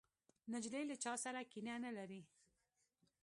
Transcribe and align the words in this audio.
نجلۍ 0.53 0.83
له 0.89 0.95
چا 1.03 1.13
سره 1.23 1.41
کینه 1.51 1.75
نه 1.85 1.91
لري. 1.97 2.21